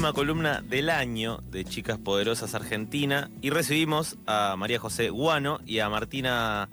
[0.00, 5.80] Última columna del año de Chicas Poderosas Argentina y recibimos a María José Guano y
[5.80, 6.70] a Martina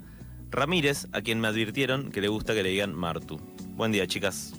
[0.48, 3.38] Ramírez, a quien me advirtieron que le gusta que le digan Martu.
[3.76, 4.54] Buen día, chicas.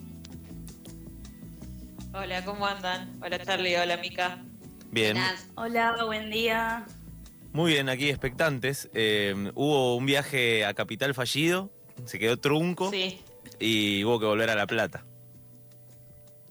[2.14, 3.18] Hola, ¿cómo andan?
[3.23, 4.44] Hola Charlie, hola Mica.
[4.92, 5.17] Bien.
[5.56, 6.86] Hola, buen día.
[7.52, 8.88] Muy bien, aquí expectantes.
[8.94, 11.72] Eh, hubo un viaje a Capital fallido,
[12.06, 13.20] se quedó trunco Sí,
[13.59, 15.09] y hubo que volver a La Plata.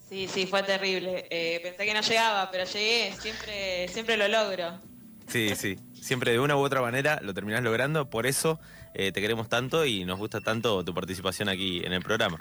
[0.08, 1.26] Sí, sí, fue terrible.
[1.30, 3.12] Eh, pensé que no llegaba, pero llegué.
[3.18, 4.80] Siempre, siempre lo logro.
[5.26, 5.76] Sí, sí.
[5.92, 8.08] Siempre de una u otra manera lo terminás logrando.
[8.08, 8.60] Por eso
[8.94, 12.38] eh, te queremos tanto y nos gusta tanto tu participación aquí en el programa.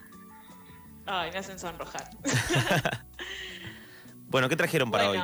[1.05, 2.09] Ay, me hacen sonrojar.
[4.29, 5.23] Bueno, ¿qué trajeron para hoy?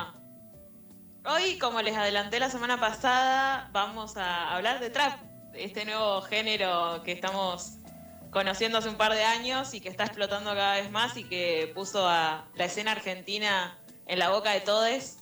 [1.26, 5.18] hoy, como les adelanté la semana pasada, vamos a hablar de trap,
[5.52, 7.78] este nuevo género que estamos
[8.34, 11.72] conociendo hace un par de años y que está explotando cada vez más y que
[11.74, 15.16] puso a la escena argentina en la boca de todos,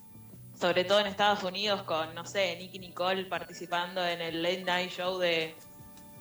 [0.58, 4.90] sobre todo en Estados Unidos con, no sé, Nicky Nicole participando en el Late Night
[4.90, 5.54] Show de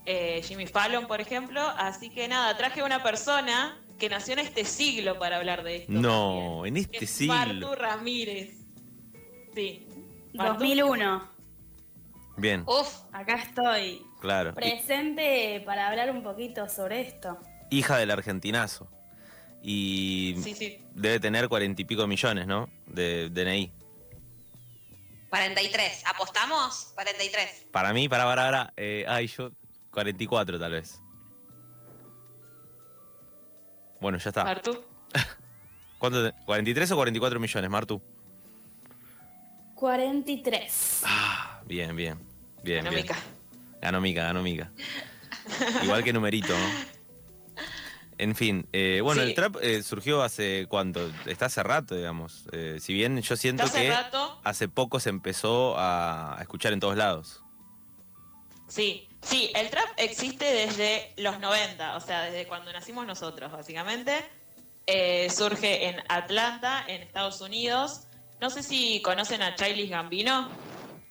[0.06, 1.62] eh, Jimmy Fallon, por ejemplo.
[1.78, 5.78] Así que nada, traje a una persona que nació en este siglo para hablar de
[5.78, 5.92] esto.
[5.94, 7.34] No, también en este es siglo.
[7.34, 8.58] Martu Ramírez.
[9.56, 9.88] Sí.
[10.34, 10.54] Martu.
[10.60, 11.32] 2001.
[12.38, 14.02] Bien, Uf, Acá estoy.
[14.22, 14.54] Claro.
[14.56, 17.38] Presente para hablar un poquito sobre esto.
[17.70, 18.90] Hija del argentinazo.
[19.62, 20.84] Y sí, sí.
[20.96, 22.70] debe tener cuarenta y pico millones, ¿no?
[22.88, 23.72] De DNI.
[25.30, 26.04] 43.
[26.08, 26.92] ¿Apostamos?
[26.96, 27.68] 43.
[27.72, 29.52] Para mí, para para para, eh, ay, yo
[29.92, 31.02] 44 tal vez.
[34.00, 34.44] Bueno, ya está.
[34.44, 34.84] Martu.
[36.00, 38.02] ¿Cuánto te- ¿43 o 44 millones, Martu?
[39.76, 41.04] 43.
[41.06, 42.20] Ah, bien, bien.
[42.64, 43.06] Bien, bien.
[43.82, 44.72] Ganó Mica, ganó Mica.
[45.84, 46.92] Igual que numerito, ¿no?
[48.18, 49.30] En fin, eh, bueno, Sí.
[49.30, 52.46] el trap eh, surgió hace cuánto, está hace rato, digamos.
[52.52, 54.40] Eh, si bien yo siento Hace que rato.
[54.44, 57.42] hace poco se empezó a, a escuchar en todos lados.
[58.68, 64.24] Sí, sí, el trap existe desde los 90, o sea, desde cuando nacimos nosotros, básicamente.
[64.86, 68.02] Eh, surge en Atlanta, en Estados Unidos.
[68.40, 70.48] No sé si conocen a Childish Gambino.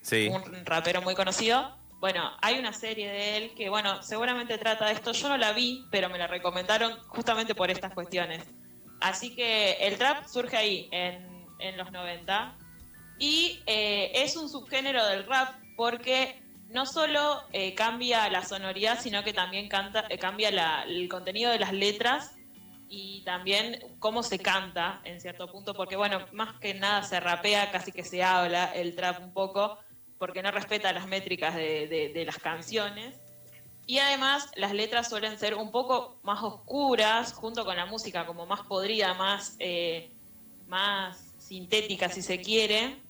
[0.01, 1.77] Sí, un rapero muy conocido.
[2.01, 5.13] Bueno, hay una serie de él que, bueno, seguramente trata de esto.
[5.13, 8.43] Yo no la vi, pero me la recomendaron justamente por estas cuestiones.
[9.01, 12.57] Así que el trap surge ahí, en, en los 90.
[13.19, 19.23] Y eh, es un subgénero del rap porque no solo eh, cambia la sonoridad, sino
[19.23, 22.35] que también canta, eh, cambia la- el contenido de las letras
[22.89, 27.71] y también cómo se canta en cierto punto, porque bueno, más que nada se rapea,
[27.71, 29.79] casi que se habla el trap un poco,
[30.21, 33.19] porque no respeta las métricas de, de- de las canciones.
[33.87, 38.45] Y además las letras suelen ser un poco más oscuras, junto con la música como
[38.47, 40.11] más podrida, más, eh,
[40.69, 43.01] más sintética si se quiere.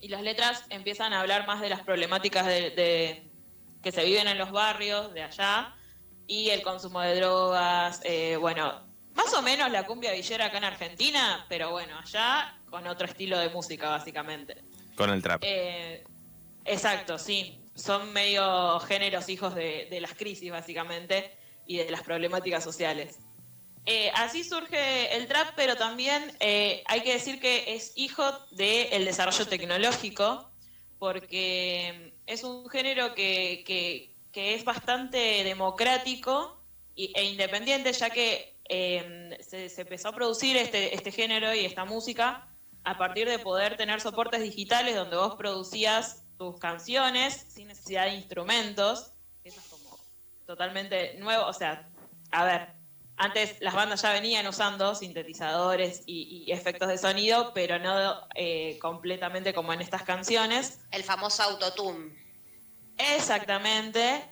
[0.00, 3.30] Y las letras empiezan a hablar más de las problemáticas de, de-
[3.82, 5.74] que se viven en los barrios de allá
[6.26, 8.80] y el consumo de drogas, eh, bueno,
[9.14, 13.38] más o menos la cumbia villera acá en Argentina, pero bueno, allá con otro estilo
[13.38, 14.64] de música básicamente.
[14.96, 15.42] con el trap.
[15.44, 16.04] Eh,
[16.64, 17.58] exacto, sí.
[17.74, 21.32] Son medio géneros hijos de, de las crisis, básicamente,
[21.66, 23.18] y de las problemáticas sociales.
[23.86, 29.04] Eh, así surge el trap, pero también eh, hay que decir que es hijo del
[29.04, 30.52] desarrollo tecnológico,
[30.98, 36.62] porque es un género que, que- que es bastante democrático
[36.96, 41.84] e independiente, ya que eh, se, se empezó a producir este, este género y esta
[41.84, 42.48] música
[42.84, 48.14] a partir de poder tener soportes digitales donde vos producías tus canciones sin necesidad de
[48.14, 49.12] instrumentos.
[49.44, 49.96] Eso es como
[50.46, 51.46] totalmente nuevo.
[51.46, 51.88] O sea,
[52.32, 52.68] a ver,
[53.16, 58.78] antes las bandas ya venían usando sintetizadores y, y efectos de sonido, pero no eh,
[58.80, 60.80] completamente como en estas canciones.
[60.90, 62.16] El famoso autotune.
[62.98, 64.24] Exactamente.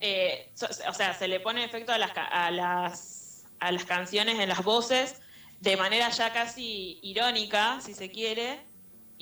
[0.00, 4.38] Eh, so- o sea, se le pone efecto a las, a las, a las canciones
[4.40, 5.20] en las voces
[5.60, 8.66] de manera ya casi irónica, si se quiere.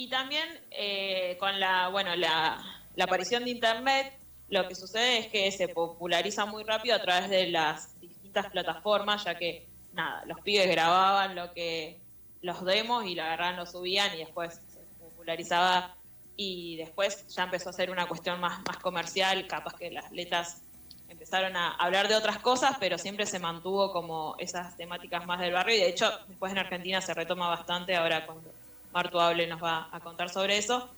[0.00, 2.58] Y también eh, con la, bueno, la,
[2.96, 4.14] la aparición de Internet,
[4.48, 9.24] lo que sucede es que se populariza muy rápido a través de las distintas plataformas,
[9.24, 12.00] ya que, nada, los pibes grababan lo que
[12.40, 15.94] los demos y lo agarraban, lo subían y después se popularizaba.
[16.34, 20.62] Y después ya empezó a ser una cuestión más, más comercial, capaz que las letras
[21.10, 25.52] empezaron a hablar de otras cosas, pero siempre se mantuvo como esas temáticas más del
[25.52, 25.76] barrio.
[25.76, 28.50] Y de hecho después en Argentina se retoma bastante, ahora cuando
[28.92, 30.90] Martu hable nos va a contar sobre eso.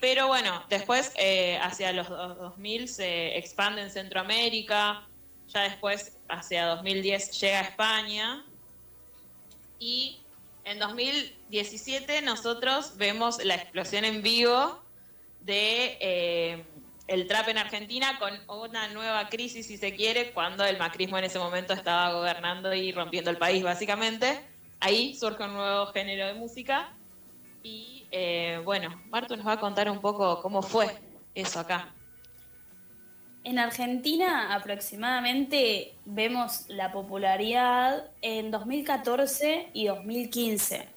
[0.00, 5.06] Pero bueno, después eh, hacia los 2000 se expande en Centroamérica,
[5.48, 8.46] ya después hacia 2010 llega a España
[9.78, 10.20] y
[10.64, 14.80] en 2017 nosotros vemos la explosión en vivo
[15.40, 16.64] de eh,
[17.06, 21.24] el trap en Argentina con una nueva crisis, si se quiere, cuando el macrismo en
[21.24, 24.40] ese momento estaba gobernando y rompiendo el país, básicamente.
[24.78, 26.94] Ahí surge un nuevo género de música
[27.62, 30.86] y eh, bueno, Martu nos va a contar un poco cómo fue
[31.34, 31.94] eso acá.
[33.42, 40.88] En Argentina aproximadamente vemos la popularidad en 2014 y 2015.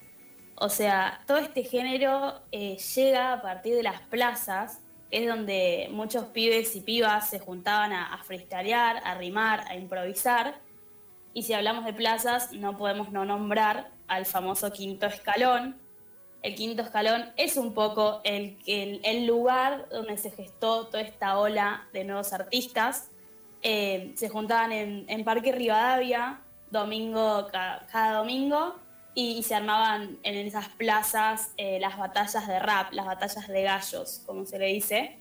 [0.55, 6.25] O sea, todo este género eh, llega a partir de las plazas, es donde muchos
[6.25, 10.59] pibes y pibas se juntaban a, a freestylear, a rimar, a improvisar.
[11.33, 15.77] Y si hablamos de plazas, no podemos no nombrar al famoso quinto escalón,
[16.43, 22.03] el quinto escalón es un poco el, lugar donde se gestó toda esta ola de
[22.03, 23.09] nuevos artistas.
[23.61, 28.75] Eh, se juntaban en, Parque Rivadavia domingo, cada, domingo
[29.15, 33.63] y, y, se armaban en esas plazas eh, las batallas de rap, las batallas de
[33.63, 35.17] gallos, como se le dice.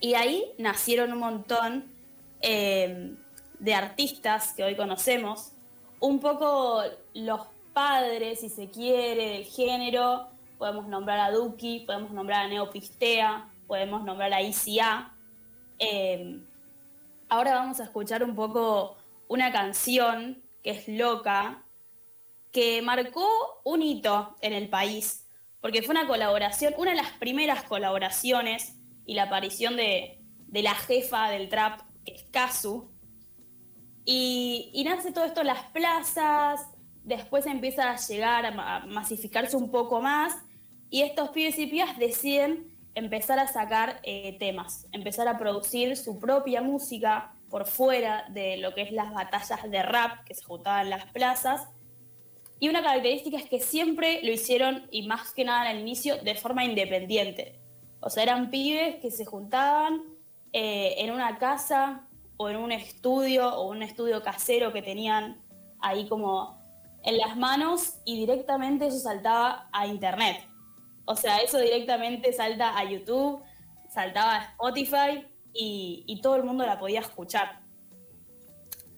[0.00, 1.92] Y ahí nacieron un montón
[2.40, 3.14] eh,
[3.58, 5.52] de artistas que hoy conocemos,
[5.98, 6.82] un poco
[7.14, 7.40] los
[7.72, 10.28] padres, si se quiere, del género.
[10.58, 15.14] Podemos nombrar a Duki, podemos nombrar a Neopistea, podemos nombrar a ICA.
[15.78, 16.40] Eh,
[17.28, 18.96] ahora vamos a escuchar un poco
[19.28, 21.64] una canción que es Loca,
[22.52, 23.26] que marcó
[23.64, 25.26] un hito en el país,
[25.60, 28.76] porque fue una colaboración, una de las primeras colaboraciones
[29.06, 30.18] y la aparición de,
[30.48, 32.90] de la jefa del trap, que es Kazu.
[34.04, 36.66] Y, y nace todo esto en las plazas,
[37.04, 40.36] después empieza a llegar a masificarse un poco más
[40.90, 46.18] y estos pibes y pibas deciden empezar a sacar eh, temas, empezar a producir su
[46.18, 50.82] propia música por fuera de lo que es las batallas de rap que se juntaban
[50.82, 51.68] en las plazas.
[52.58, 56.34] Y una característica es que siempre lo hicieron, y más que nada al inicio, de
[56.34, 57.58] forma independiente.
[58.00, 60.02] O sea, eran pibes que se juntaban
[60.52, 65.40] eh, en una casa o en un estudio o un estudio casero que tenían
[65.80, 66.59] ahí como
[67.02, 70.46] en las manos y directamente eso saltaba a internet.
[71.04, 73.42] O sea, eso directamente salta a YouTube,
[73.88, 77.60] saltaba a Spotify y, y todo el mundo la podía escuchar.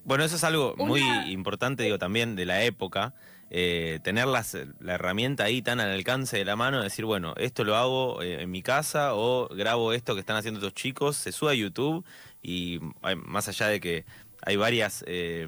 [0.04, 0.84] Bueno, eso es algo Una...
[0.84, 3.14] muy importante, digo, también de la época.
[3.54, 7.64] Eh, tener las, la herramienta ahí tan al alcance de la mano, decir, bueno, esto
[7.64, 11.32] lo hago eh, en mi casa o grabo esto que están haciendo estos chicos, se
[11.32, 12.02] sube a YouTube
[12.42, 12.80] y
[13.26, 14.06] más allá de que
[14.42, 15.46] hay varias eh,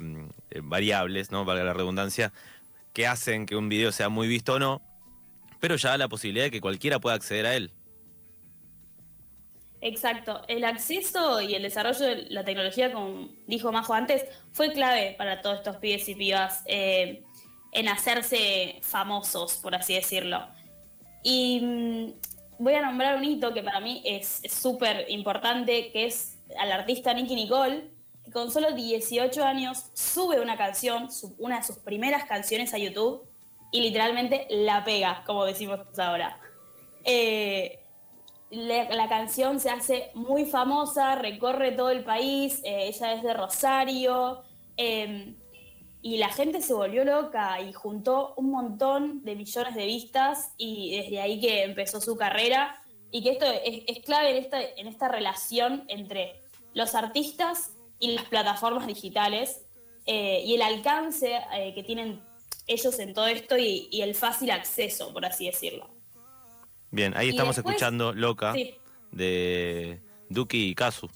[0.62, 1.44] variables, ¿no?
[1.44, 2.32] Valga la redundancia,
[2.92, 4.82] que hacen que un video sea muy visto o no,
[5.60, 7.72] pero ya da la posibilidad de que cualquiera pueda acceder a él.
[9.80, 10.42] Exacto.
[10.48, 15.42] El acceso y el desarrollo de la tecnología, como dijo Majo antes, fue clave para
[15.42, 17.22] todos estos pibes y pibas eh,
[17.72, 20.46] en hacerse famosos, por así decirlo.
[21.22, 22.12] Y mmm,
[22.58, 27.12] voy a nombrar un hito que para mí es súper importante, que es al artista
[27.12, 27.90] Nicky Nicole,
[28.34, 33.22] con solo 18 años sube una canción, una de sus primeras canciones a YouTube,
[33.70, 36.40] y literalmente la pega, como decimos ahora.
[37.04, 37.78] Eh,
[38.50, 44.42] la, canción se hace muy famosa, recorre todo el país, eh, ella es de Rosario,
[44.76, 45.36] eh,
[46.02, 50.96] y la gente se volvió loca y juntó un montón de millones de vistas y
[50.98, 54.88] desde ahí que empezó su carrera y que esto es, es clave en esta, en
[54.88, 56.40] esta relación entre
[56.74, 59.62] los artistas y las plataformas digitales
[60.06, 62.22] eh, y el alcance eh, que tienen
[62.66, 65.88] ellos en todo esto y, y, el fácil acceso, por así decirlo.
[66.90, 68.74] Bien, ahí estamos después, escuchando Loca sí.
[69.10, 71.08] de Duki y Kazu.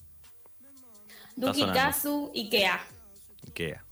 [1.36, 2.80] Duki, Kazu, Ikea.
[3.46, 3.84] Ikea.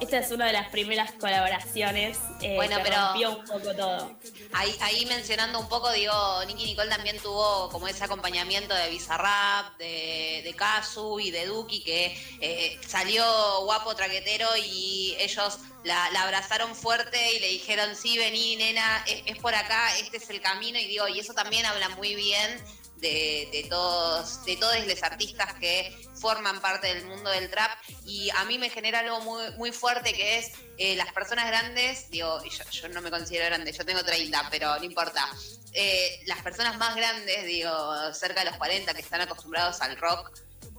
[0.00, 4.16] Esta es una de las primeras colaboraciones eh, bueno, que pero rompió un poco todo.
[4.52, 6.12] Ahí, ahí, mencionando un poco, digo,
[6.46, 11.82] Nicky Nicole también tuvo como ese acompañamiento de Bizarrap, de, de Kazu y de Duki,
[11.82, 13.24] que eh, salió
[13.64, 19.22] guapo traquetero y ellos la, la, abrazaron fuerte y le dijeron, sí, vení, nena, es,
[19.26, 20.78] es por acá, este es el camino.
[20.78, 22.62] Y digo, y eso también habla muy bien
[23.00, 27.70] de, todos, de todos los artistas que forman parte del mundo del trap
[28.04, 32.10] y a mí me genera algo muy, muy fuerte que es eh, las personas grandes,
[32.10, 35.28] digo, yo, yo no me considero grande, yo tengo 30, pero no importa.
[35.72, 40.30] Eh, las personas más grandes, digo, cerca de los 40, que están acostumbrados al rock,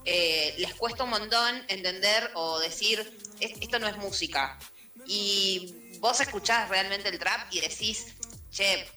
[0.06, 4.58] eh, les cuesta un montón entender o decir, "Es- esto no es música.
[5.06, 8.16] Y vos escuchás realmente el trap y decís,
[8.52, 8.88] che,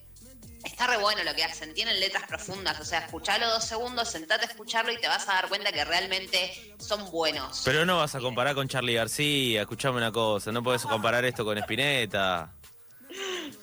[0.63, 4.45] está re bueno lo que hacen, tienen letras profundas, o sea, escuchalo dos segundos, sentate
[4.45, 7.61] a escucharlo y te vas a dar cuenta que realmente son buenos.
[7.65, 11.43] Pero no vas a comparar con Charlie García, escuchame una cosa, no podés comparar esto
[11.43, 12.53] con Spinetta.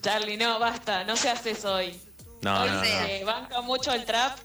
[0.03, 2.01] Charlie, no, basta, no seas eso hoy.
[2.43, 2.85] No, hoy no, no.
[2.85, 4.39] se banca mucho el trap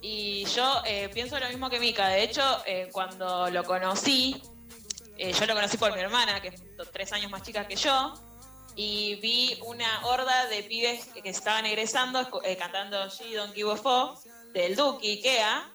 [0.00, 2.08] y yo eh, pienso lo mismo que Mika.
[2.08, 4.40] De hecho, eh, cuando lo conocí,
[5.16, 6.62] eh, yo lo conocí por mi hermana, que es
[6.92, 8.14] tres años más chica que yo,
[8.78, 14.14] y vi una horda de pibes que, estaban egresando eh, cantando G Don Give a
[14.52, 15.68] del Duki, Ikea,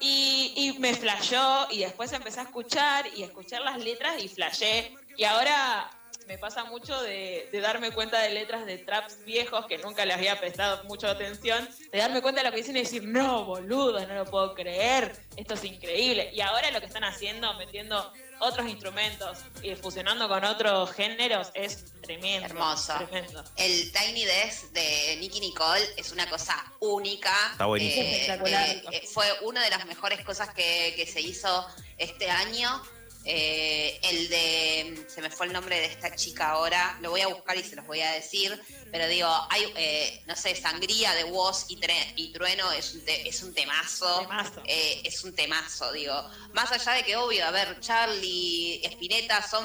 [0.00, 4.94] y, me flashó y después empecé a escuchar y escuchar las letras y flashé.
[5.14, 5.90] Y ahora
[6.26, 10.16] me pasa mucho de, de darme cuenta de letras de traps viejos que nunca les
[10.16, 14.04] había prestado mucha atención, de darme cuenta de lo que dicen y decir, no, boludo,
[14.06, 16.30] no lo puedo creer, esto es increíble.
[16.32, 18.10] Y ahora lo que están haciendo, metiendo
[18.42, 22.46] otros instrumentos y fusionando con otros géneros, es tremendo.
[22.46, 22.94] Hermoso.
[22.98, 23.44] Tremendo.
[23.56, 27.32] El Tiny Desk de Nicky Nicole es una cosa única.
[27.52, 28.02] Está buenísimo.
[28.04, 28.68] Espectacular.
[28.68, 31.66] eh, eh, fue una de las mejores cosas que, que se hizo
[31.98, 32.82] este año.
[33.24, 37.28] Eh, el de, se me fue el nombre de esta chica ahora, lo voy a
[37.28, 38.60] buscar y se los voy a decir,
[38.90, 43.04] pero digo, hay, eh, no sé, Sangría de Woz y, Tre- y Trueno es un,
[43.04, 44.20] te- es un temazo.
[44.22, 44.62] Temazo.
[44.66, 46.14] Eh, es un temazo, digo.
[46.52, 49.64] Más allá de que, obvio, a ver, Charlie, Spinetta son,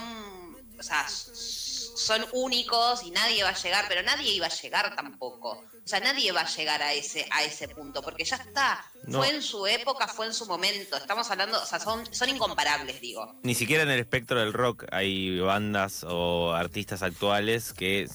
[0.80, 5.64] o sea, son únicos y nadie va a llegar, pero nadie iba a llegar tampoco.
[5.88, 8.84] O sea, nadie va a llegar a ese, a ese punto, porque ya está.
[9.06, 9.20] No.
[9.20, 10.98] Fue en su época, fue en su momento.
[10.98, 13.40] Estamos hablando, o sea, son, son incomparables, digo.
[13.44, 18.06] Ni siquiera en el espectro del rock hay bandas o artistas actuales que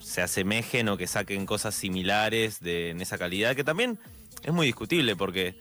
[0.00, 3.98] se asemejen o que saquen cosas similares de, en esa calidad, que también
[4.42, 5.58] es muy discutible porque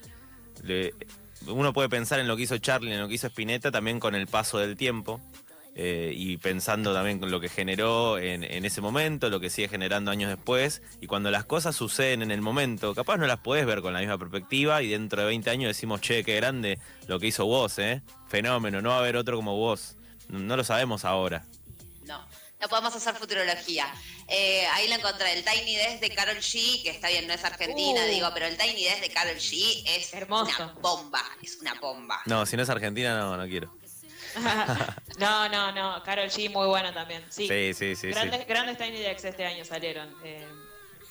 [0.63, 0.93] le-
[1.47, 4.15] uno puede pensar en lo que hizo Charlie, en lo que hizo Spinetta, también con
[4.15, 5.21] el paso del tiempo.
[5.75, 9.69] Eh, y pensando también con lo que generó en, en ese momento, lo que sigue
[9.69, 13.65] generando años después, y cuando las cosas suceden en el momento, capaz no las podés
[13.65, 17.19] ver con la misma perspectiva, y dentro de 20 años decimos, che, qué grande lo
[17.19, 18.01] que hizo vos, ¿eh?
[18.27, 19.95] Fenómeno, no va a haber otro como vos.
[20.27, 21.45] No lo sabemos ahora.
[22.05, 22.25] No,
[22.59, 23.87] no podemos hacer futurología.
[24.27, 27.43] Eh, ahí lo encontré, el Tiny Desk de Carol G, que está bien, no es
[27.43, 28.09] argentina, Uh.
[28.09, 30.51] digo, pero el Tiny Desk de Carol G es Hermoso.
[30.63, 32.21] una bomba, es una bomba.
[32.25, 33.73] No, si no es Argentina, no, no quiero.
[35.19, 36.03] no, no, no.
[36.03, 37.23] Carol G, muy buena también.
[37.29, 37.95] Sí, Sí, sí, sí.
[37.95, 38.07] sí.
[38.09, 40.13] grandes, grandes Tiny Decks este año salieron.
[40.23, 40.47] eh,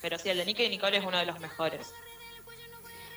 [0.03, 1.93] pero sí, el de Nicky y Nicole es uno de los mejores.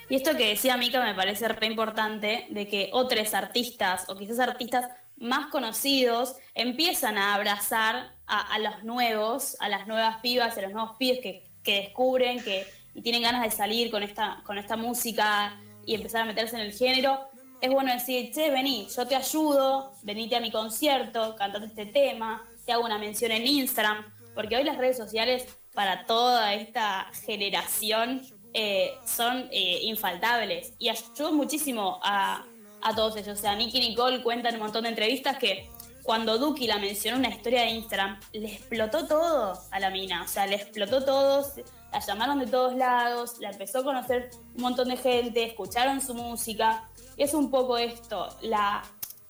[0.10, 4.40] Y esto que decía Mika me parece re importante, de que otros artistas, o quizás
[4.40, 10.62] artistas más conocidos, empiezan a abrazar a, a los nuevos, a las nuevas pibas, a
[10.62, 14.58] los nuevos pibes que, que descubren que y tienen ganas de salir con esta, con
[14.58, 17.30] esta música y empezar a meterse en el género.
[17.64, 22.44] Es bueno decir, che, vení, yo te ayudo, venite a mi concierto, cantate este tema,
[22.66, 24.04] te hago una mención en Instagram,
[24.36, 28.22] porque hoy las redes sociales para toda esta generación
[28.54, 32.44] eh, son eh, infaltables y ayudan muchísimo a,
[32.82, 33.40] a todos ellos.
[33.40, 35.70] O sea, Nicky Nicole cuenta en un montón de entrevistas que
[36.04, 40.24] cuando Duki la mencionó en una historia de Instagram, le explotó todo a la mina.
[40.24, 41.46] O sea, le explotó todo,
[41.92, 46.14] la llamaron de todos lados, la empezó a conocer un montón de gente, escucharon su
[46.14, 46.90] música.
[47.16, 48.84] Es un poco esto, la,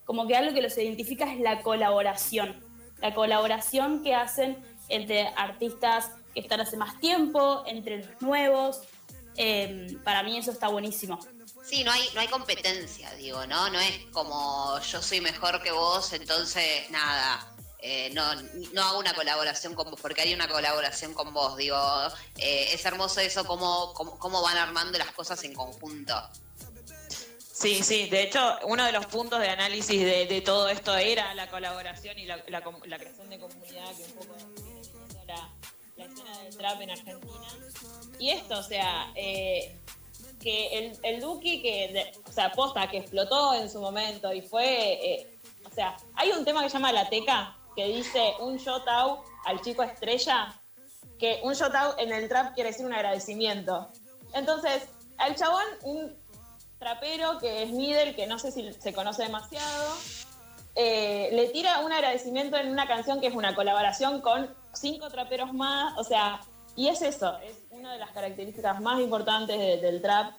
[0.04, 2.56] como que algo que los identifica es la colaboración.
[3.02, 4.58] La colaboración que hacen
[4.90, 8.82] entre artistas que están hace más tiempo, entre los nuevos.
[9.38, 11.20] Eh, para mí eso está buenísimo.
[11.64, 13.70] Sí, no hay, no hay competencia, digo, ¿no?
[13.70, 17.50] No es como yo soy mejor que vos, entonces nada.
[17.80, 18.36] eh, no,
[18.74, 21.78] no hago una colaboración con vos, porque hay una colaboración con vos, digo,
[22.38, 26.14] eh, es hermoso eso, cómo, cómo, cómo van armando las cosas en conjunto.
[27.54, 28.10] Sí, sí.
[28.10, 32.18] De hecho, uno de los puntos de análisis de, de todo esto era la colaboración
[32.20, 34.36] y la, la la creación de comunidad que un poco
[35.28, 35.50] la,
[35.96, 37.48] la escena del trap en Argentina.
[38.20, 39.80] Y esto, o sea, eh,
[40.44, 44.94] que el, el Duki que, o sea, posta, que explotó en su momento y fue,
[44.94, 48.88] eh, o sea, hay un tema que se llama La Teca, que dice un shout
[48.88, 50.54] out al chico estrella,
[51.18, 53.90] que un shout out en el trap quiere decir un agradecimiento.
[54.34, 56.16] Entonces, al chabón, un
[56.78, 59.96] trapero que es middle, que no sé si se conoce demasiado,
[60.76, 65.54] eh, le tira un agradecimiento en una canción que es una colaboración con cinco traperos
[65.54, 66.42] más, o sea,
[66.76, 70.34] y es eso, es una de las características más importantes de- del trap.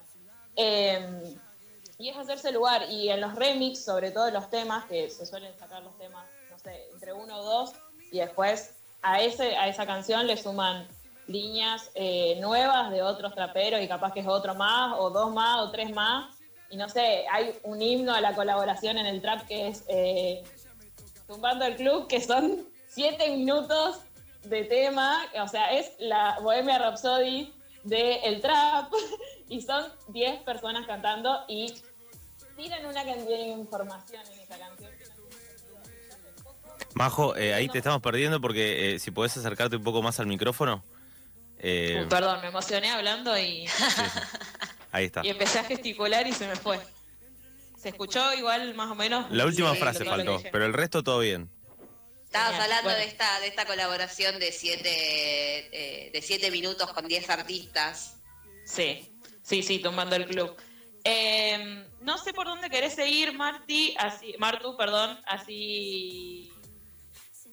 [0.57, 1.37] Eh,
[1.99, 2.91] y es hacerse lugar.
[2.91, 6.59] Y en los remix, sobre todo los temas, que se suelen sacar los temas, no
[6.59, 7.73] sé, entre uno o dos,
[8.11, 10.89] y después a, ese, a esa canción le suman
[11.27, 15.61] líneas eh, nuevas de otros traperos y capaz que es otro más, o dos más,
[15.61, 16.35] o tres más.
[16.71, 20.43] Y no sé, hay un himno a la colaboración en el trap que es eh,
[21.29, 24.01] Tumbando el Club, que son siete minutos
[24.45, 28.93] de tema, o sea, es la Bohemia Rhapsody del trap,
[29.49, 31.75] y son 10 personas cantando y
[32.57, 34.91] tiran una cantidad de información en esa canción.
[36.95, 40.27] Majo, eh, ahí te estamos perdiendo porque eh, si podés acercarte un poco más al
[40.27, 40.85] micrófono.
[41.59, 44.03] Eh, Uy, perdón, me emocioné hablando y, sí, sí.
[44.93, 45.23] Ahí está.
[45.25, 46.79] y empecé a gesticular y se me fue.
[47.77, 49.31] ¿Se escuchó igual más o menos?
[49.31, 51.51] La última Sí, frase faltó, pero el resto todo bien.
[52.35, 52.99] Estabas Genial, hablando bueno.
[52.99, 58.17] de esta de esta colaboración de siete eh, de siete minutos con 10 artistas.
[58.67, 59.09] Sí,
[59.41, 60.57] sí, sí, tumbando el club.
[61.05, 66.51] Eh, no sé por dónde querés seguir, Marti, así, Martu, perdón, así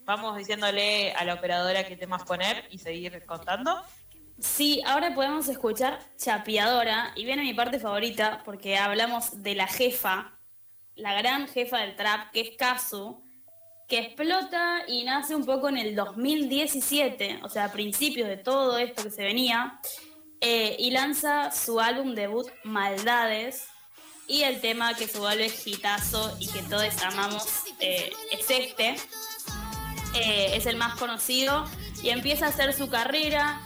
[0.04, 3.84] vamos diciéndole a la operadora qué temas poner y seguir contando.
[4.40, 10.40] Sí, ahora podemos escuchar Chapeadora y viene mi parte favorita porque hablamos de la jefa,
[10.96, 13.22] la gran jefa del trap, que es Kazu,
[13.92, 18.78] que explota y nace un poco en el 2017, o sea, a principios de todo
[18.78, 19.82] esto que se venía,
[20.40, 23.68] eh, y lanza su álbum debut Maldades
[24.28, 27.44] y el tema que se vuelve hitazo y que todos amamos
[27.82, 28.96] eh, es este.
[30.16, 31.66] Eh, es el más conocido
[32.02, 33.62] y empieza a hacer su carrera.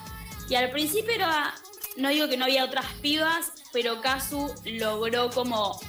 [0.50, 1.53] Y al principio era,
[1.98, 5.79] no digo que no había otras pibas, pero Kazu logró como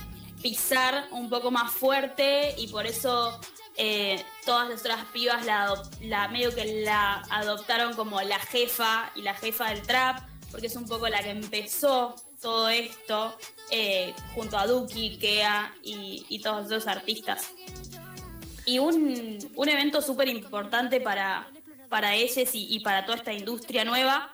[0.43, 3.41] pisar un poco más fuerte y por eso
[3.79, 9.23] eh, todas las otras pibas la, la medio que la adoptaron como la jefa y
[9.23, 13.37] la jefa del trap, porque es un poco la que empezó todo esto
[13.71, 17.53] eh, junto a Duki, Kea y, todos esos artistas.
[18.65, 21.49] Y un, un evento súper importante para,
[21.89, 24.33] para ellos y, para toda esta industria nueva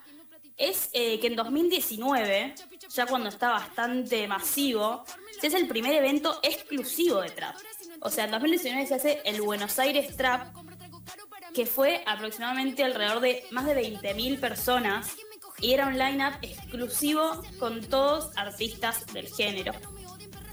[0.56, 2.54] es eh, que en 2019,
[2.90, 5.04] ya cuando está bastante masivo,
[5.46, 7.56] hace el primer evento exclusivo de Trap.
[8.02, 10.54] O sea, en 2019 se hace el Buenos Aires Trap,
[11.54, 15.16] que fue aproximadamente alrededor de más de 20.000 personas
[15.60, 19.72] y era un line-up exclusivo con todos artistas del género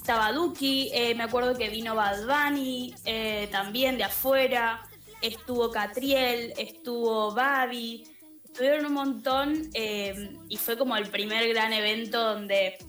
[0.10, 4.82] estaba Duki, eh, me acuerdo que vino Bad Bunny, eh, también de afuera,
[5.22, 8.06] estuvo Catriel, estuvo Babi,
[8.44, 12.80] estuvieron un montón eh, y fue como el primer gran evento donde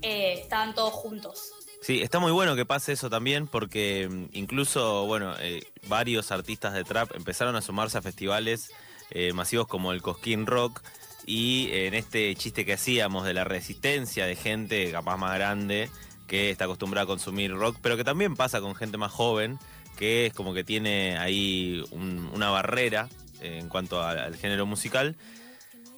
[0.00, 1.52] eh, estaban todos juntos.
[1.82, 6.74] Sí, está muy bueno que pase eso también porque mm, incluso, bueno, eh, varios artistas
[6.74, 8.70] de trap empezaron a sumarse a festivales
[9.10, 10.82] eh, masivos como el Cosquín Rock
[11.26, 15.88] y eh, en este chiste que hacíamos de la resistencia de gente capaz más grande
[16.26, 19.58] que está acostumbrada a consumir rock, pero que también pasa con gente más joven
[19.96, 23.08] que es como que tiene ahí un- una barrera
[23.40, 25.16] en cuanto al género musical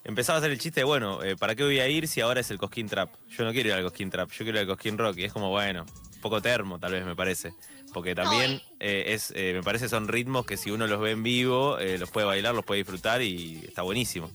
[0.04, 2.40] empezaba a hacer el chiste de, bueno, eh, ¿para qué voy a ir si ahora
[2.40, 3.10] es el Cosquín Trap?
[3.28, 5.18] Yo no quiero ir al Cosquín Trap, yo quiero ir al Cosquín Rock.
[5.18, 5.86] Y es como, bueno,
[6.22, 7.52] poco termo tal vez me parece.
[7.92, 11.22] Porque también eh, es, eh, me parece son ritmos que si uno los ve en
[11.22, 14.30] vivo, eh, los puede bailar, los puede disfrutar y está buenísimo.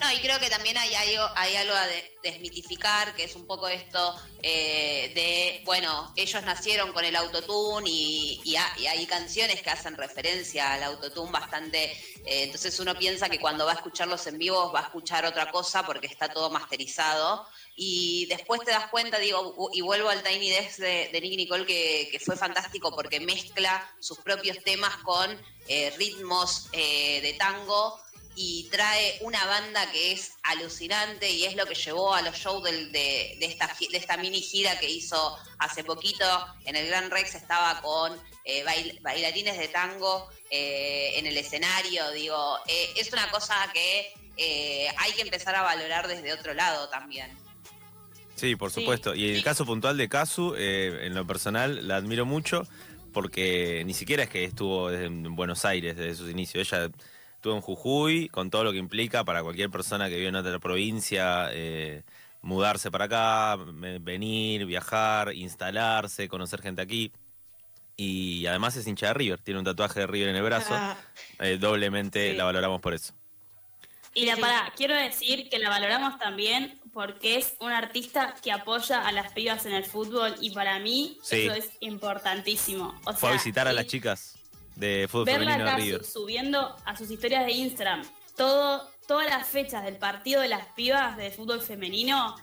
[0.00, 4.14] No, y creo que también hay algo, a de- desmitificar, que es un poco esto
[4.42, 9.68] eh, de, bueno, ellos nacieron con el autotune y, y ha- y hay canciones que
[9.68, 11.84] hacen referencia al autotune bastante,
[12.24, 15.50] eh, entonces uno piensa que cuando va a escucharlos en vivo va a escuchar otra
[15.50, 17.46] cosa porque está todo masterizado.
[17.76, 22.20] Y después te das cuenta, digo, y vuelvo al Tiny Desk de, Nicky Nicole, que,
[22.24, 25.30] fue fantástico porque mezcla sus propios temas con
[25.68, 27.98] eh, ritmos de tango
[28.42, 32.64] y trae una banda que es alucinante y es lo que llevó a los shows
[32.64, 36.24] del- de, de esta, gi- de esta mini gira que hizo hace poquito
[36.64, 42.10] en el Gran Rex, estaba con eh, bail- bailarines de tango eh, en el escenario,
[42.12, 46.88] digo, eh, es una cosa que eh, hay que empezar a valorar desde otro lado
[46.88, 47.30] también.
[48.36, 49.14] Sí, por Sí, supuesto.
[49.14, 49.42] Y el sí.
[49.42, 52.66] caso puntual de Kazu, eh, en lo personal, la admiro mucho
[53.12, 56.72] porque ni siquiera es que estuvo desde en Buenos Aires desde sus inicios.
[56.72, 56.88] Ella
[57.40, 60.58] estuvo en Jujuy, con todo lo que implica para cualquier persona que vive en otra
[60.58, 62.02] provincia, eh,
[62.42, 63.56] mudarse para acá,
[64.00, 67.10] venir, viajar, instalarse, conocer gente aquí.
[67.96, 70.74] Y además es hincha de River, tiene un tatuaje de River en el brazo.
[71.38, 72.36] Eh, doblemente Sí.
[72.36, 73.14] la valoramos por eso.
[74.12, 79.06] Y la pará, quiero decir que la valoramos también porque es un artista que apoya
[79.06, 81.42] a las pibas en el fútbol y para mí Sí.
[81.46, 82.94] eso es importantísimo.
[83.06, 84.36] O Fue a visitar a las chicas
[84.76, 86.04] de fútbol verla femenino River.
[86.04, 88.02] su- subiendo a sus historias de Instagram
[88.36, 92.34] todo, todas las fechas del partido de las pibas de fútbol femenino,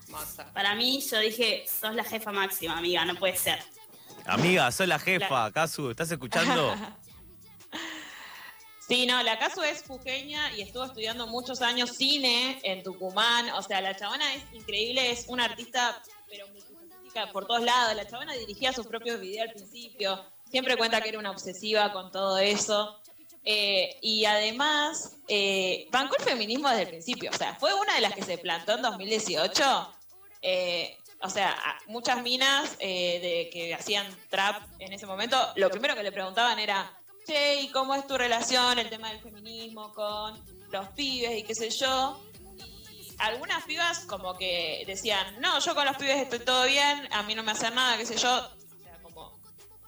[0.53, 3.59] para mí yo dije, sos la jefa máxima, amiga, no puede ser.
[4.25, 6.75] Amiga, soy la jefa, Casu, ¿estás escuchando?
[8.87, 13.49] Sí, no, la Casu es jujeña y estuvo estudiando muchos años cine en Tucumán.
[13.51, 17.95] O sea, la chabona es increíble, es una artista, pero multifacética por todos lados.
[17.97, 20.23] La chabona dirigía sus propios videos al principio.
[20.49, 22.99] Siempre cuenta que era una obsesiva con todo eso.
[23.43, 27.31] Eh, y además, eh, bancó el feminismo desde el principio.
[27.31, 29.93] O sea, fue una de las que se plantó en 2018.
[30.41, 31.55] Eh, o sea,
[31.87, 36.59] muchas minas eh, de, que hacían trap en ese momento, lo primero que le preguntaban
[36.59, 36.91] era,
[37.25, 40.39] che, ¿y cómo es tu relación, el tema del feminismo con
[40.71, 42.21] los pibes y qué sé yo?
[42.55, 47.23] Y algunas pibas como que decían, no, yo con los pibes estoy todo bien, a
[47.23, 48.49] mí no me hacen nada, qué sé yo.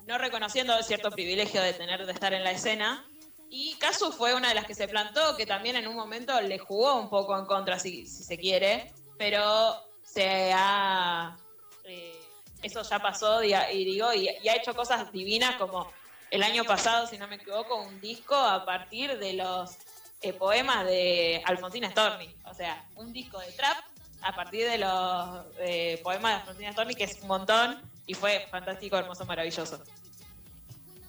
[0.10, 3.06] No reconociendo cierto privilegio de tener de estar en la escena.
[3.48, 6.58] Y Casu fue una de las que se plantó, que también en un momento le
[6.58, 11.38] jugó un poco en contra, si, se quiere, pero se ha...
[11.84, 12.20] eh,
[12.64, 13.54] eso ya pasó y,
[13.86, 15.94] digo, y, y ha hecho cosas divinas como
[16.32, 19.78] el año pasado, si no me equivoco, un disco a partir de los
[20.22, 22.36] eh, poemas de Alfonsina Storni.
[22.46, 23.78] O sea, un disco de trap
[24.24, 28.48] a partir de los eh, poemas de Alfonsina Storni, que es un montón, y fue
[28.50, 29.84] fantástico, hermoso, maravilloso.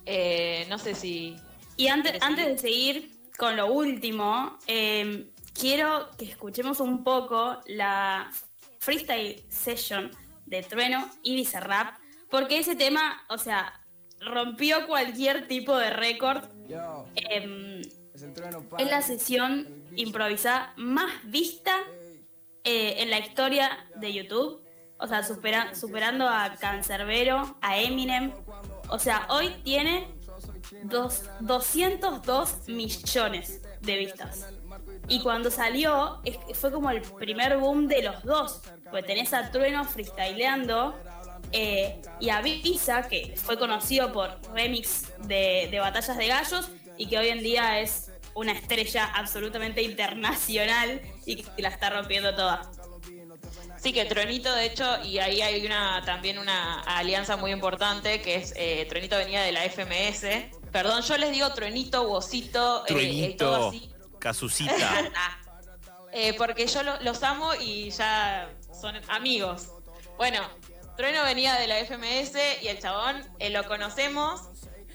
[0.07, 1.37] Eh, no sé si...
[1.77, 7.61] Y antes, ¿Querés antes de seguir con lo último, eh, quiero que escuchemos un poco
[7.67, 8.31] la
[8.81, 10.11] freestyle session
[10.47, 11.95] de Trueno y Bizarrap,
[12.29, 13.81] porque ese tema, o sea,
[14.21, 16.45] rompió cualquier tipo de récord.
[17.15, 17.81] Em,
[18.13, 21.75] es el trueno es la sesión improvisada más vista
[22.65, 24.63] eh, en la historia de YouTube.
[24.99, 28.33] O sea, supera- superando a Cancerbero, a Eminem.
[28.91, 30.09] O sea, hoy tiene
[30.85, 34.47] dos- 202 millones de vistas.
[35.09, 36.21] Y cuando salió,
[36.55, 38.61] fue como el primer boom de los dos.
[38.91, 40.97] Pues tenés a Trueno freestyleando
[41.53, 47.07] eh, y a Visa, que fue conocido por remix de, de Batallas de Gallos y
[47.09, 52.71] que hoy en día es una estrella absolutamente internacional y que la está rompiendo toda.
[53.81, 58.35] Sí, que Tronito, de hecho, y ahí hay una también una alianza muy importante, que
[58.35, 60.27] es eh, Tronito venía de la FMS.
[60.71, 63.91] Perdón, yo les digo Tronito, Bocito, eh, todo Truenito, así.
[64.19, 65.11] Casucita.
[65.17, 65.39] Ah,
[66.13, 69.69] Eh, porque yo lo- los amo y ya son amigos.
[70.17, 70.41] Bueno,
[70.97, 74.43] Trueno venía de la FMS y el chabón eh, lo conocemos,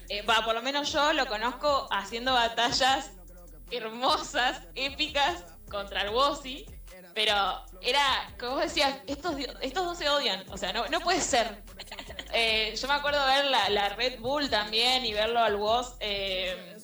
[0.10, 3.12] eh, va, por lo menos yo lo conozco haciendo batallas
[3.72, 6.66] hermosas, épicas contra el Wozzy,
[7.16, 11.22] pero era, como vos decías, estos, estos dos se odian, o sea, no, no puede
[11.22, 11.64] ser.
[12.34, 16.76] Eh, yo me acuerdo ver la, la Red Bull también y verlo al Woz eh,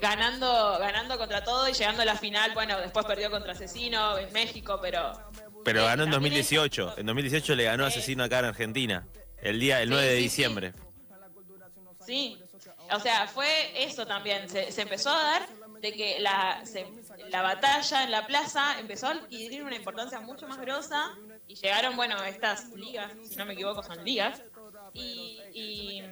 [0.00, 2.52] ganando, ganando contra todo y llegando a la final.
[2.54, 5.12] Bueno, después perdió contra Asesino en México, pero.
[5.64, 6.82] Pero eh, ganó en también 2018.
[6.88, 7.86] eso- En 2018 le ganó.
[7.86, 9.06] Asesino acá en Argentina.
[9.40, 10.22] El día, el Sí, 9 de sí, sí.
[10.24, 10.72] diciembre.
[12.04, 12.38] Sí,
[12.90, 14.48] o sea, fue eso también.
[14.48, 15.48] Se, se empezó a dar
[15.80, 16.86] de que la, se-
[17.28, 21.12] la batalla en la plaza empezó a adquirir una importancia mucho más grosa
[21.48, 24.42] y llegaron, bueno, estas ligas, si no me equivoco, son ligas.
[24.94, 26.02] Y, y-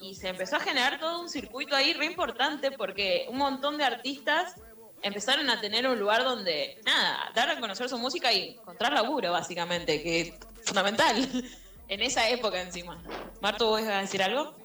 [0.00, 3.84] y se empezó a generar todo un circuito ahí re importante porque un montón de
[3.84, 4.54] artistas
[5.02, 9.32] empezaron a tener un lugar donde, nada, dar a conocer su música y encontrar laburo,
[9.32, 11.16] básicamente, que es fundamental
[11.88, 13.02] en esa época encima.
[13.40, 14.56] Marto, ¿vos ibas a decir algo?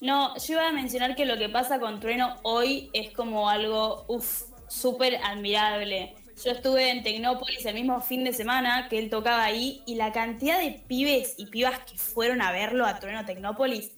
[0.00, 4.04] No, yo iba a mencionar que lo que pasa con Trueno hoy es como algo,
[4.08, 6.14] uff, súper admirable.
[6.44, 10.12] Yo estuve en Tecnópolis el mismo fin de semana que él tocaba ahí y la
[10.12, 13.92] cantidad de pibes y pibas que fueron a verlo a Trueno Tecnópolis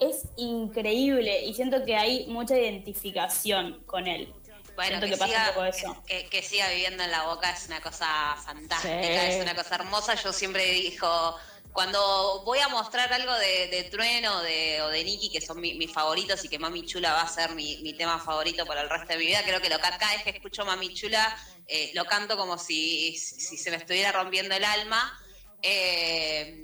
[0.00, 4.32] es increíble y siento que hay mucha identificación con él.
[4.74, 6.02] Bueno, siento que, que, siga, eso.
[6.06, 9.34] que, que- que siga viviendo en la boca es una cosa fantástica, Sí.
[9.36, 10.14] es una cosa hermosa.
[10.16, 11.36] Yo siempre dijo,
[11.74, 15.74] cuando voy a mostrar algo de, de Trueno de, o de Nicky, que son mi-
[15.74, 18.88] mis favoritos y que Mami Chula va a ser mi, mi tema favorito por el
[18.88, 21.90] resto de mi vida, creo que lo que cada vez que escucho Mami Chula eh,
[21.94, 25.20] lo canto como si, si se me estuviera rompiendo el alma.
[25.62, 26.62] Eh,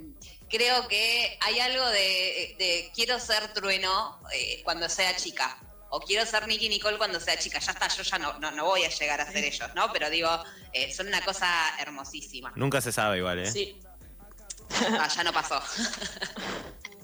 [0.49, 5.57] creo que hay algo de, de quiero ser Trueno eh, cuando sea chica.
[5.89, 7.59] O quiero ser Nicky Nicole cuando sea chica.
[7.59, 9.91] Ya está, yo ya no, no, no voy a llegar a ser ellos, ¿no?
[9.91, 10.29] Pero digo,
[10.71, 11.47] eh, son una cosa
[11.79, 12.53] hermosísima.
[12.55, 13.51] Nunca se sabe igual, ¿eh?
[13.51, 13.77] Sí.
[14.99, 15.61] Ah, ya no pasó.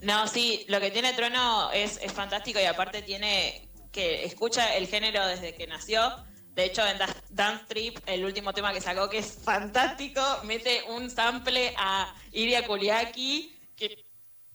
[0.01, 4.87] No, sí, lo que tiene Trono es, es fantástico y aparte tiene que escucha el
[4.87, 6.15] género desde que nació.
[6.53, 10.83] De hecho, en Da- Dance Trip, el último tema que sacó, que es fantástico, mete
[10.89, 14.05] un sample a Iria Kuliaki, que,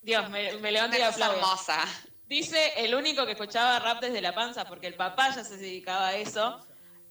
[0.00, 1.34] Dios, me, me levanto y aplaudo.
[1.36, 1.84] hermosa.
[2.28, 6.08] Dice el único que escuchaba rap desde la panza, porque el papá ya se dedicaba
[6.08, 6.64] a eso.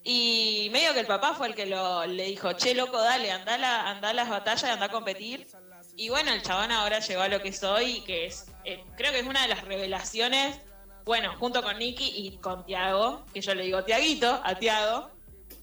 [0.04, 3.54] Y medio que el papá fue el que lo, le dijo, che, loco, dale, anda
[3.54, 5.46] a, la- anda a las batallas, anda a competir.
[5.96, 9.20] Y bueno, el chabón ahora llegó a lo que soy, que es, eh, creo que
[9.20, 10.58] es una de las revelaciones,
[11.04, 15.10] bueno, junto con Nicky y con Tiago, que yo le digo Tiaguito, a Tiago,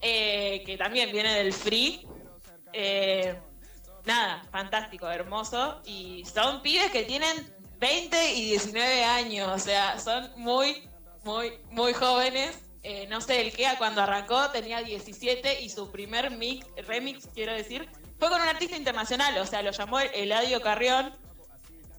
[0.01, 2.05] eh, que también viene del free.
[2.73, 3.37] Eh,
[4.05, 5.81] nada, fantástico, hermoso.
[5.85, 10.83] Y son pibes que tienen 20 y 19 años, o sea, son muy,
[11.23, 12.59] muy, muy jóvenes.
[12.83, 17.53] Eh, no sé, el Kea cuando arrancó tenía 17 y su primer mix, remix, quiero
[17.53, 17.89] decir,
[18.19, 21.13] fue con un artista internacional, o sea, lo llamó Eladio Carrión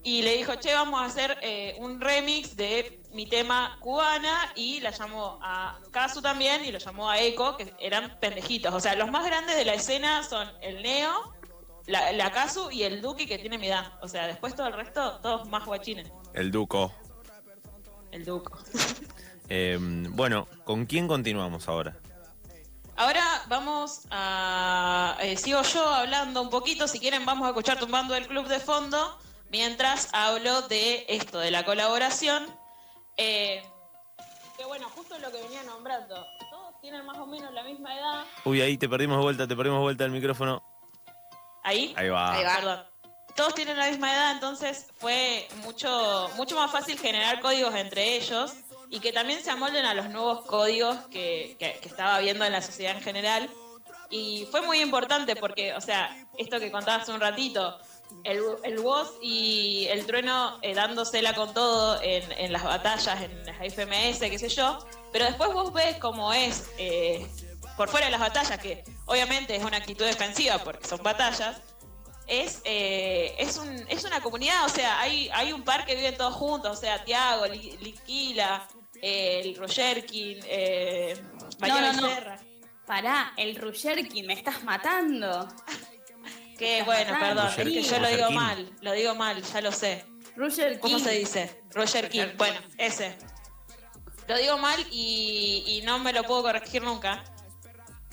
[0.03, 4.81] y le dijo, che, vamos a hacer eh, un remix de mi tema cubana y
[4.81, 8.73] la llamó a Casu también y lo llamó a Eco, que eran pendejitos.
[8.73, 11.35] O sea, los más grandes de la escena son el Neo,
[11.87, 13.93] la, la Casu y el Duki que tiene mi edad.
[14.03, 16.11] O sea, después todo el resto, todos más guachines.
[16.35, 16.93] El Duco.
[18.13, 18.59] El Duco.
[19.53, 21.97] Eh, bueno, ¿con quién continuamos ahora?
[22.95, 25.17] Ahora vamos a...
[25.21, 28.61] eh, sigo yo hablando un poquito, si quieren vamos a escuchar Tumbando del Club de
[28.61, 29.19] Fondo,
[29.51, 32.47] mientras hablo de esto, de la colaboración.
[33.17, 33.63] Eh,
[34.57, 36.15] que bueno, justo lo que venía nombrando,
[36.51, 38.25] todos tienen más o menos la misma edad.
[38.45, 40.63] Uy, ahí te perdimos vuelta, te perdimos de vuelta el micrófono.
[41.63, 41.95] Ahí.
[41.97, 42.33] Ahí va.
[42.33, 42.57] Ahí va.
[42.57, 42.87] Perdón.
[43.37, 48.55] Todos tienen la misma edad, entonces fue mucho, mucho más fácil generar códigos entre ellos
[48.91, 52.53] y que también se amolden a los nuevos códigos que, que- que estaba viendo en
[52.53, 53.49] la sociedad en general.
[54.11, 57.79] Y fue muy importante porque, o sea, esto que contabas un ratito,
[58.25, 63.47] el, el Woz y el Trueno eh, dándosela con todo en, en las batallas, en
[63.47, 64.79] las FMS, qué sé yo,
[65.13, 67.25] pero después vos ves cómo es eh,
[67.77, 71.61] por fuera de las batallas, que obviamente es una actitud defensiva porque son batallas,
[72.27, 76.17] es, eh, es, un, es una comunidad, o sea, hay, hay un par que viven
[76.17, 78.67] todos juntos, o sea, Tiago, Li- Liquila,
[79.03, 81.21] eh, el Rogerkin, eh,
[81.59, 82.09] María no, no.
[82.09, 82.41] Becerra.
[82.87, 85.49] Pará, el Rugerkin, me estás matando.
[86.59, 87.89] Que bueno, perdón, Roger es que King.
[87.89, 88.35] yo lo digo King.
[88.35, 90.05] mal, lo digo mal, ya lo sé.
[90.37, 91.05] Roger ¿Cómo King.
[91.05, 91.63] se dice?
[91.71, 92.27] Roger King.
[92.37, 93.17] Bueno, ese.
[94.29, 97.25] Lo digo mal y, y no me lo puedo corregir nunca.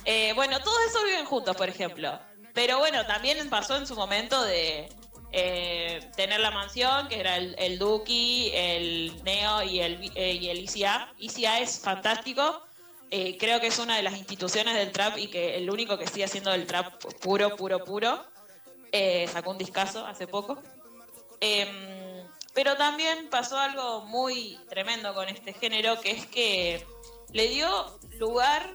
[0.06, 2.22] Eh, bueno, todos esos viven juntos, por ejemplo.
[2.54, 4.88] Pero bueno, también pasó en su momento de
[5.32, 10.50] eh, tener la mansión, que era el, el Duki, el Neo y el, eh, y
[10.50, 11.14] el ICA.
[11.18, 12.64] ICA es fantástico.
[13.10, 16.08] Eh, creo que es una de las instituciones del trap y que el único que
[16.08, 18.26] sigue haciendo el trap puro, puro, puro.
[18.92, 20.62] Eh, sacó un discazo hace poco.
[21.40, 26.86] Em, pero también pasó algo muy tremendo con este género, que es que
[27.32, 28.74] le dio lugar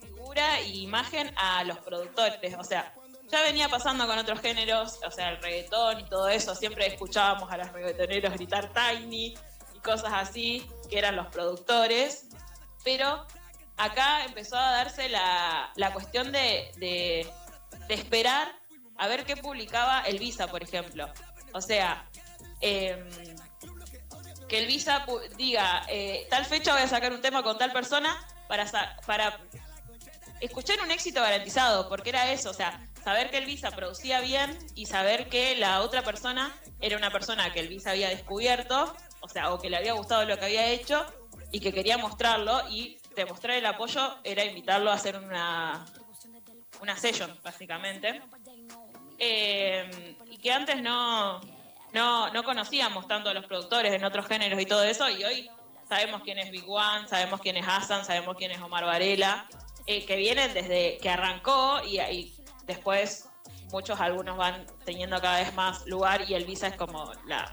[0.00, 2.54] figura y imagen a los productores.
[2.58, 2.94] O sea,
[3.30, 6.54] ya venía pasando con otros géneros, o sea, el reggaetón y todo eso.
[6.54, 9.34] Siempre escuchábamos a los reggaetoneros gritar Tiny
[9.74, 12.26] y cosas así, que eran los productores.
[12.82, 13.26] Pero
[13.76, 17.30] acá empezó a darse la, la cuestión de, de-
[17.88, 18.52] esperar
[18.98, 21.08] a ver qué publicaba el Visa, por ejemplo.
[21.52, 22.08] O sea,
[22.60, 23.08] em,
[24.48, 25.04] que el Visa
[25.36, 28.16] diga, eh, tal fecha voy a sacar un tema con tal persona
[28.48, 28.66] para,
[29.06, 29.40] para
[30.40, 34.56] escuchar un éxito garantizado, porque era eso, o sea, saber que el Visa producía bien
[34.74, 39.28] y saber que la otra persona era una persona que el Visa había descubierto, o
[39.28, 41.04] sea, o que le había gustado lo que había hecho
[41.52, 45.84] y que quería mostrarlo y demostrar el apoyo era invitarlo a hacer una,
[46.80, 48.22] una session, básicamente.
[49.18, 51.40] Eh, y que antes no,
[51.92, 55.50] no, no conocíamos tanto a los productores en otros géneros y todo eso, y hoy
[55.88, 59.46] sabemos quién es Big One, sabemos quién es Hassan, sabemos quién es Omar Varela,
[59.86, 62.39] eh, que vienen desde que arrancó y, y
[62.70, 63.26] después
[63.72, 67.52] muchos, algunos van teniendo cada vez más lugar y el Visa es como la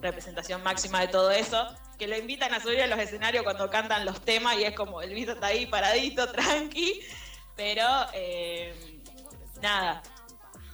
[0.00, 1.66] representación máxima de todo eso,
[1.98, 5.00] que lo invitan a subir a los escenarios cuando cantan los temas y es como
[5.02, 7.00] el Visa está ahí paradito, tranqui,
[7.56, 8.74] pero eh,
[9.62, 10.02] nada.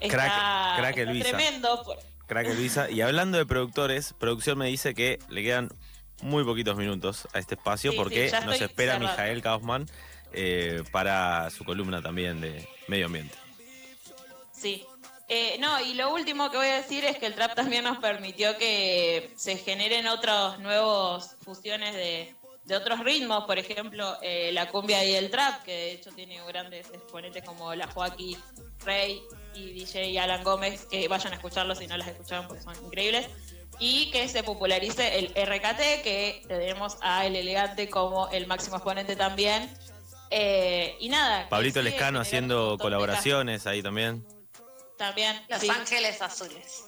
[0.01, 1.29] Está, Crack- crack el Visa.
[1.29, 1.83] tremendo.
[1.83, 2.89] por- Crack Elvisa.
[2.91, 5.69] Y hablando de productores, producción me dice que le quedan
[6.23, 8.99] muy poquitos minutos a este espacio Sí, porque sí, nos espera.
[9.01, 9.87] Mijael Kaufman
[10.33, 13.35] eh, para su columna también de medio ambiente.
[14.61, 14.85] Sí.
[15.29, 17.99] Eh, no, y lo último que voy a decir es que el trap también nos
[17.99, 24.69] permitió que se generen otros nuevos fusiones de, de otros ritmos, por ejemplo, eh, la
[24.69, 28.39] cumbia y el trap, que de hecho tiene grandes exponentes como la Joaquín
[28.85, 29.23] Rey
[29.55, 33.29] y DJ Alan Gómez, que vayan a escucharlos si no las escucharon porque son increíbles.
[33.79, 39.17] Y que se popularice el RKT, que tenemos a El Elegante como el máximo exponente
[39.17, 39.71] también.
[40.31, 41.49] Eh, y nada.
[41.49, 44.25] Pablito Lescano haciendo colaboraciones ahí también.
[45.01, 45.41] También.
[45.49, 45.71] Los sí.
[45.71, 46.85] Ángeles Azules.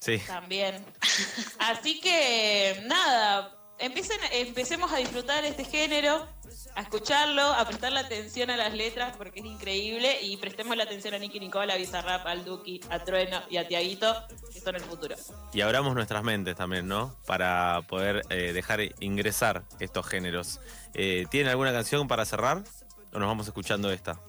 [0.00, 0.18] Sí.
[0.26, 0.84] También.
[1.60, 6.26] Así que, nada, empiecen, empecemos a disfrutar este género.
[6.74, 11.14] a escucharlo, a prestarle atención a las letras porque es increíble y prestemos la atención
[11.14, 14.82] a Nicky Nicole, a Bizarrap, al Duki, a Trueno y a Tiaguito, que son el
[14.82, 15.14] futuro.
[15.52, 17.16] Y abramos nuestras mentes también, ¿no?
[17.24, 20.58] Para poder eh, dejar ingresar estos géneros.
[20.92, 22.64] Eh, ¿Tienen alguna canción para cerrar?
[23.12, 24.20] ¿O nos vamos escuchando esta?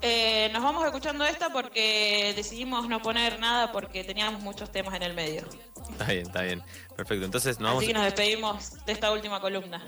[0.00, 5.02] Eh, nos vamos escuchando esta porque decidimos no poner nada porque teníamos muchos temas en
[5.02, 5.42] el medio.
[5.90, 6.62] Está bien, está bien.
[6.96, 7.24] Perfecto.
[7.24, 7.84] Entonces nos Así vamos.
[7.84, 9.84] que nos despedimos de esta última columna.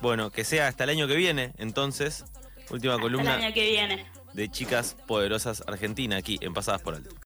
[0.00, 2.24] Bueno, que sea hasta el año que viene, entonces.
[2.70, 4.06] Última El columna año que viene.
[4.32, 7.14] de Chicas Poderosas Argentina aquí en Pasadas por Alto.